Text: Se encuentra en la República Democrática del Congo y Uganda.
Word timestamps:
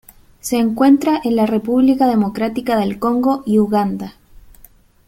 Se 0.39 0.57
encuentra 0.57 1.21
en 1.23 1.35
la 1.35 1.45
República 1.45 2.07
Democrática 2.07 2.75
del 2.75 2.97
Congo 2.97 3.43
y 3.45 3.59
Uganda. 3.59 4.15